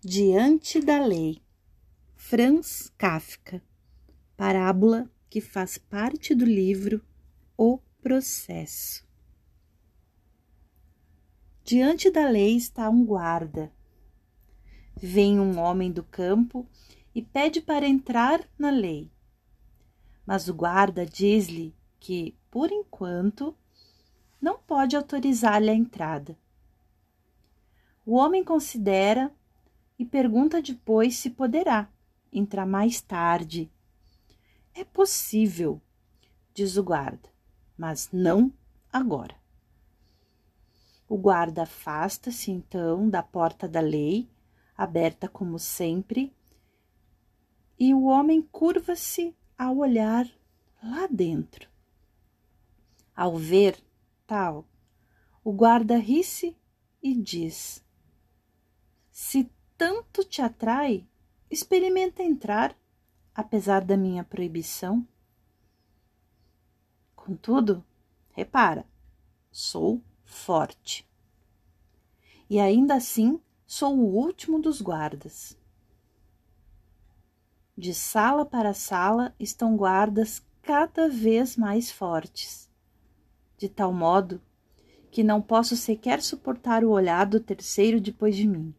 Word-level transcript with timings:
Diante 0.00 0.80
da 0.80 1.04
lei, 1.04 1.42
Franz 2.14 2.88
Kafka, 2.96 3.60
parábola 4.36 5.10
que 5.28 5.40
faz 5.40 5.76
parte 5.76 6.36
do 6.36 6.44
livro 6.44 7.04
O 7.56 7.80
Processo. 8.00 9.04
Diante 11.64 12.12
da 12.12 12.28
lei 12.28 12.54
está 12.54 12.88
um 12.88 13.04
guarda. 13.04 13.72
Vem 14.94 15.40
um 15.40 15.58
homem 15.58 15.90
do 15.90 16.04
campo 16.04 16.64
e 17.12 17.20
pede 17.20 17.60
para 17.60 17.84
entrar 17.84 18.48
na 18.56 18.70
lei. 18.70 19.10
Mas 20.24 20.46
o 20.46 20.54
guarda 20.54 21.04
diz-lhe 21.04 21.74
que, 21.98 22.38
por 22.52 22.70
enquanto, 22.70 23.52
não 24.40 24.60
pode 24.60 24.94
autorizar-lhe 24.94 25.70
a 25.70 25.74
entrada. 25.74 26.38
O 28.06 28.14
homem 28.14 28.44
considera 28.44 29.36
e 29.98 30.04
pergunta 30.04 30.62
depois 30.62 31.16
se 31.16 31.30
poderá 31.30 31.90
entrar 32.32 32.66
mais 32.66 33.00
tarde. 33.00 33.70
É 34.74 34.84
possível, 34.84 35.80
diz 36.54 36.76
o 36.76 36.82
guarda, 36.84 37.28
mas 37.76 38.10
não 38.12 38.52
agora. 38.92 39.36
O 41.08 41.16
guarda 41.16 41.62
afasta-se 41.62 42.50
então 42.50 43.08
da 43.08 43.22
porta 43.22 43.66
da 43.66 43.80
lei, 43.80 44.28
aberta 44.76 45.26
como 45.26 45.58
sempre, 45.58 46.32
e 47.78 47.94
o 47.94 48.04
homem 48.04 48.42
curva-se 48.42 49.34
ao 49.56 49.78
olhar 49.78 50.28
lá 50.82 51.06
dentro. 51.06 51.68
Ao 53.16 53.36
ver 53.36 53.82
tal, 54.26 54.66
o 55.42 55.52
guarda 55.52 55.96
ri-se 55.96 56.56
e 57.02 57.14
diz: 57.14 57.84
Se 59.10 59.50
tanto 59.78 60.24
te 60.24 60.42
atrai, 60.42 61.06
experimenta 61.48 62.20
entrar, 62.20 62.76
apesar 63.32 63.84
da 63.84 63.96
minha 63.96 64.24
proibição. 64.24 65.06
Contudo, 67.14 67.84
repara, 68.32 68.84
sou 69.52 70.02
forte. 70.24 71.08
E 72.50 72.58
ainda 72.58 72.96
assim 72.96 73.40
sou 73.64 73.96
o 73.96 74.16
último 74.16 74.60
dos 74.60 74.82
guardas. 74.82 75.56
De 77.76 77.94
sala 77.94 78.44
para 78.44 78.74
sala 78.74 79.32
estão 79.38 79.76
guardas 79.76 80.42
cada 80.60 81.08
vez 81.08 81.56
mais 81.56 81.88
fortes, 81.88 82.68
de 83.56 83.68
tal 83.68 83.92
modo 83.92 84.42
que 85.12 85.22
não 85.22 85.40
posso 85.40 85.76
sequer 85.76 86.20
suportar 86.20 86.82
o 86.82 86.90
olhar 86.90 87.24
do 87.26 87.38
terceiro 87.38 88.00
depois 88.00 88.34
de 88.34 88.46
mim. 88.46 88.74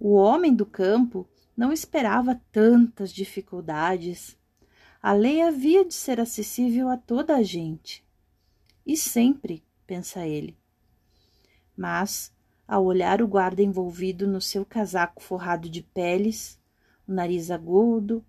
O 0.00 0.14
homem 0.14 0.54
do 0.54 0.64
campo 0.64 1.28
não 1.56 1.72
esperava 1.72 2.40
tantas 2.52 3.12
dificuldades. 3.12 4.38
A 5.02 5.12
lei 5.12 5.42
havia 5.42 5.84
de 5.84 5.92
ser 5.92 6.20
acessível 6.20 6.88
a 6.88 6.96
toda 6.96 7.34
a 7.34 7.42
gente. 7.42 8.06
E 8.86 8.96
sempre, 8.96 9.64
pensa 9.86 10.24
ele. 10.24 10.56
Mas, 11.76 12.32
ao 12.66 12.84
olhar 12.84 13.20
o 13.20 13.26
guarda 13.26 13.60
envolvido 13.60 14.26
no 14.26 14.40
seu 14.40 14.64
casaco 14.64 15.20
forrado 15.20 15.68
de 15.68 15.82
peles, 15.82 16.60
o 17.06 17.12
nariz 17.12 17.50
agudo, 17.50 18.24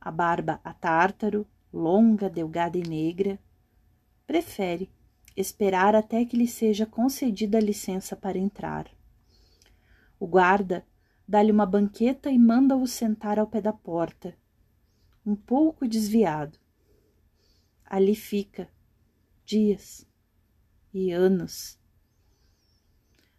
a 0.00 0.10
barba 0.10 0.60
a 0.64 0.74
tártaro, 0.74 1.46
longa, 1.72 2.28
delgada 2.28 2.76
e 2.76 2.82
negra, 2.82 3.38
prefere 4.26 4.90
esperar 5.36 5.94
até 5.94 6.24
que 6.24 6.36
lhe 6.36 6.48
seja 6.48 6.86
concedida 6.86 7.58
a 7.58 7.60
licença 7.60 8.16
para 8.16 8.38
entrar. 8.38 8.88
O 10.18 10.26
guarda 10.26 10.84
dá-lhe 11.26 11.50
uma 11.50 11.66
banqueta 11.66 12.30
e 12.30 12.38
manda-o 12.38 12.86
sentar 12.86 13.38
ao 13.38 13.46
pé 13.46 13.60
da 13.60 13.72
porta, 13.72 14.36
um 15.24 15.34
pouco 15.34 15.88
desviado. 15.88 16.58
Ali 17.84 18.14
fica, 18.14 18.68
dias 19.44 20.06
e 20.92 21.10
anos. 21.10 21.78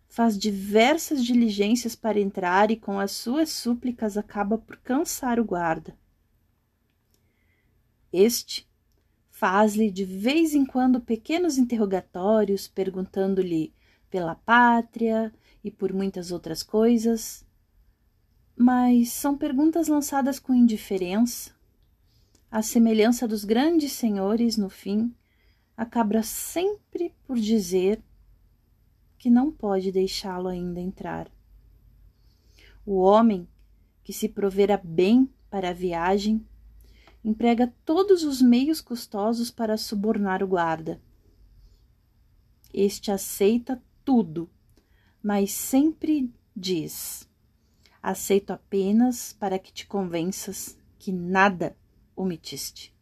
Faz 0.08 0.38
diversas 0.38 1.24
diligências 1.24 1.96
para 1.96 2.20
entrar 2.20 2.72
e, 2.72 2.78
com 2.78 3.00
as 3.00 3.12
suas 3.12 3.50
súplicas, 3.50 4.18
acaba 4.18 4.58
por 4.58 4.78
cansar 4.78 5.40
o 5.40 5.44
guarda. 5.44 5.98
Este 8.12 8.68
faz-lhe 9.30 9.92
de 9.92 10.06
vez 10.06 10.56
em 10.56 10.66
quando 10.66 11.02
pequenos 11.02 11.58
interrogatórios, 11.58 12.66
perguntando-lhe 12.66 13.74
pela 14.10 14.36
pátria 14.36 15.34
e 15.62 15.70
por 15.70 15.92
muitas 15.92 16.32
outras 16.32 16.64
coisas, 16.64 17.45
mas 18.56 19.12
são 19.12 19.38
perguntas 19.38 19.88
lançadas 19.88 20.40
com 20.40 20.54
indiferença. 20.54 21.52
A 22.50 22.62
semelhança 22.62 23.28
dos 23.28 23.44
grandes 23.44 23.92
senhores, 23.92 24.56
no 24.56 24.70
fim, 24.70 25.14
acaba 25.76 26.24
sempre 26.24 27.14
por 27.26 27.38
dizer 27.38 28.02
que 29.18 29.30
não 29.30 29.52
pode 29.52 29.92
deixá-lo 29.92 30.48
ainda 30.48 30.80
entrar. 30.80 31.30
O 32.86 33.00
homem 33.00 33.48
que 34.04 34.14
se 34.14 34.30
provera 34.30 34.80
bem 34.82 35.30
para 35.50 35.72
a 35.72 35.74
viagem 35.74 36.46
emprega 37.24 37.74
todos 37.84 38.24
os 38.24 38.42
meios 38.42 38.80
custosos 38.80 39.50
para 39.50 39.78
subornar 39.78 40.44
o 40.44 40.48
guarda. 40.48 41.02
Este 42.72 43.12
aceita 43.12 43.82
tudo, 44.04 44.50
mas 45.24 45.52
sempre 45.52 46.32
diz: 46.56 47.28
aceito 48.10 48.52
apenas 48.52 49.34
para 49.34 49.58
que 49.58 49.74
te 49.74 49.88
convenças 49.88 50.78
que 51.00 51.12
nada 51.12 51.76
omitiste. 52.16 52.96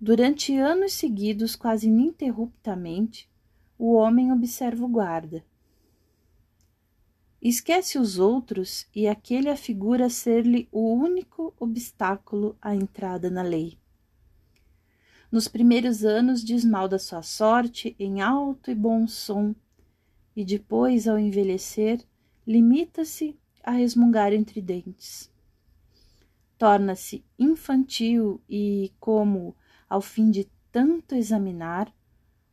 Durante 0.00 0.56
anos 0.56 0.94
seguidos, 0.94 1.54
quase 1.54 1.86
ininterruptamente, 1.86 3.30
o 3.78 3.94
homem 3.94 4.32
observa 4.32 4.84
o 4.84 4.88
guarda. 4.88 5.44
Esquece 7.40 7.96
os 7.96 8.18
outros 8.18 8.86
e 8.94 9.06
aquele 9.06 9.48
afigura 9.48 10.08
ser-lhe 10.10 10.68
o 10.72 10.92
único 10.92 11.54
obstáculo 11.58 12.56
à 12.60 12.74
entrada 12.74 13.30
na 13.30 13.42
lei. 13.42 13.78
Nos 15.30 15.46
primeiros 15.46 16.04
anos 16.04 16.42
diz 16.42 16.64
mal 16.64 16.88
da 16.88 16.98
sua 16.98 17.22
sorte 17.22 17.94
em 17.98 18.20
alto 18.20 18.70
e 18.70 18.74
bom 18.74 19.06
som, 19.06 19.54
e 20.34 20.44
depois, 20.44 21.06
ao 21.06 21.18
envelhecer, 21.18 22.04
limita-se 22.46 23.38
a 23.62 23.72
resmungar 23.72 24.32
entre 24.32 24.60
dentes. 24.60 25.30
Torna-se 26.58 27.24
infantil 27.38 28.40
e, 28.48 28.92
como, 28.98 29.56
ao 29.88 30.00
fim 30.00 30.30
de 30.30 30.48
tanto 30.70 31.14
examinar, 31.14 31.92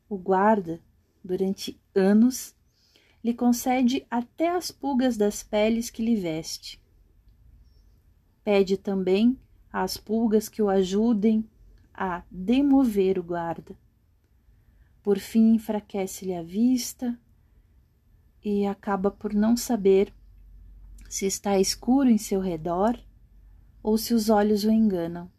o 0.10 0.18
guarda, 0.18 0.82
durante 1.24 1.80
anos, 1.94 2.56
lhe 3.24 3.34
concede 3.34 4.06
até 4.10 4.50
as 4.50 4.72
pulgas 4.72 5.18
das 5.18 5.44
peles 5.44 5.90
que 5.90 6.04
lhe 6.04 6.16
veste. 6.16 6.82
Pede 8.44 8.78
também 8.78 9.38
às 9.72 9.98
pulgas 9.98 10.50
que 10.50 10.62
o 10.62 10.70
ajudem 10.70 11.48
a 11.94 12.24
demover 12.32 13.20
o 13.20 13.24
guarda. 13.24 13.78
Por 15.04 15.20
fim, 15.20 15.54
enfraquece-lhe 15.54 16.34
a 16.34 16.42
vista 16.42 17.20
e 18.44 18.66
acaba 18.66 19.12
por 19.12 19.34
não 19.34 19.58
saber 19.58 20.14
se 21.10 21.26
está 21.26 21.60
escuro 21.60 22.10
em 22.10 22.18
seu 22.18 22.40
redor 22.40 23.00
ou 23.82 23.98
se 23.98 24.14
os 24.14 24.30
olhos 24.30 24.64
o 24.64 24.72
enganam. 24.72 25.32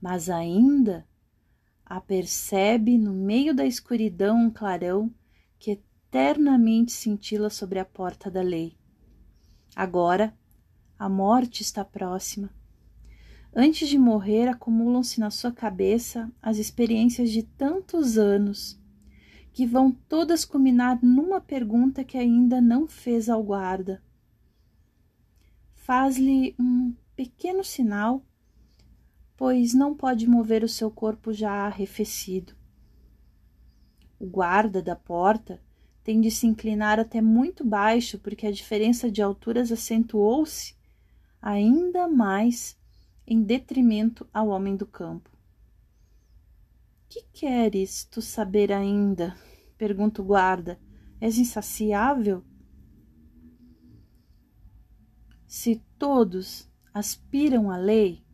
Mas 0.00 0.28
ainda 0.28 1.06
apercebe 1.84 2.98
no 2.98 3.12
meio 3.12 3.54
da 3.54 3.64
escuridão 3.64 4.36
um 4.36 4.50
clarão 4.50 5.12
que 5.58 5.72
eternamente 5.72 6.92
cintila 6.92 7.50
sobre 7.50 7.78
a 7.78 7.84
porta 7.84 8.30
da 8.30 8.42
lei. 8.42 8.76
Agora 9.74 10.36
a 10.98 11.08
morte 11.08 11.62
está 11.62 11.84
próxima. 11.84 12.50
Antes 13.54 13.88
de 13.88 13.98
morrer, 13.98 14.48
acumulam-se 14.48 15.18
na 15.18 15.30
sua 15.30 15.50
cabeça 15.50 16.30
as 16.42 16.58
experiências 16.58 17.30
de 17.30 17.42
tantos 17.42 18.18
anos 18.18 18.77
que 19.58 19.66
vão 19.66 19.90
todas 19.90 20.44
culminar 20.44 21.00
numa 21.02 21.40
pergunta 21.40 22.04
que 22.04 22.16
ainda 22.16 22.60
não 22.60 22.86
fez 22.86 23.28
ao 23.28 23.42
guarda. 23.42 24.00
Faz-lhe 25.74 26.54
um 26.56 26.94
pequeno 27.16 27.64
sinal, 27.64 28.22
pois 29.36 29.74
não 29.74 29.96
pode 29.96 30.28
mover 30.28 30.62
o 30.62 30.68
seu 30.68 30.92
corpo 30.92 31.32
já 31.32 31.50
arrefecido. 31.66 32.54
O 34.16 34.26
guarda 34.26 34.80
da 34.80 34.94
porta 34.94 35.60
tem 36.04 36.20
de 36.20 36.30
se 36.30 36.46
inclinar 36.46 37.00
até 37.00 37.20
muito 37.20 37.64
baixo, 37.64 38.16
porque 38.16 38.46
a 38.46 38.52
diferença 38.52 39.10
de 39.10 39.20
alturas 39.20 39.72
acentuou-se 39.72 40.76
ainda 41.42 42.06
mais 42.06 42.78
em 43.26 43.42
detrimento 43.42 44.24
ao 44.32 44.50
homem 44.50 44.76
do 44.76 44.86
campo. 44.86 45.28
Que 47.08 47.24
queres 47.32 48.04
tu 48.04 48.22
saber 48.22 48.70
ainda? 48.70 49.36
Pergunta 49.78 50.20
o 50.20 50.24
guarda, 50.24 50.78
És 51.20 51.36
insaciável? 51.36 52.44
Se 55.46 55.82
todos 55.98 56.70
aspiram 56.94 57.70
à 57.70 57.76
lei, 57.76 58.24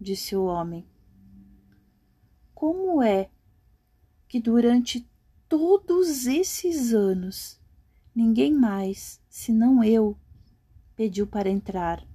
disse 0.00 0.36
o 0.36 0.44
homem, 0.44 0.86
como 2.54 3.02
é 3.02 3.30
que 4.28 4.38
durante 4.38 5.08
todos 5.48 6.26
esses 6.26 6.92
anos 6.92 7.60
ninguém 8.14 8.54
mais, 8.54 9.20
senão 9.28 9.82
eu, 9.82 10.16
pediu 10.94 11.26
para 11.26 11.48
entrar? 11.50 12.06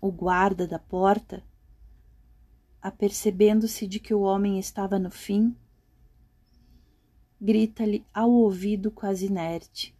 O 0.00 0.10
guarda 0.10 0.66
da 0.66 0.78
porta, 0.78 1.44
apercebendo-se 2.80 3.86
de 3.86 4.00
que 4.00 4.14
o 4.14 4.22
homem 4.22 4.58
estava 4.58 4.98
no 4.98 5.10
fim, 5.10 5.54
grita-lhe 7.40 8.04
ao 8.12 8.30
ouvido 8.30 8.90
quase 8.90 9.26
inerte: 9.26 9.96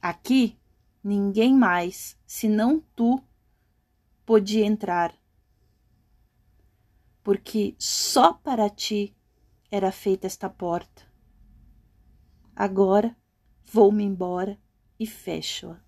Aqui 0.00 0.58
ninguém 1.02 1.54
mais, 1.54 2.18
senão 2.26 2.82
tu, 2.94 3.22
podia 4.24 4.64
entrar, 4.64 5.14
porque 7.22 7.74
só 7.78 8.32
para 8.32 8.70
ti 8.70 9.14
era 9.70 9.90
feita 9.90 10.26
esta 10.26 10.48
porta. 10.48 11.02
Agora 12.54 13.16
vou-me 13.64 14.04
embora 14.04 14.58
e 14.98 15.06
fecho-a. 15.06 15.82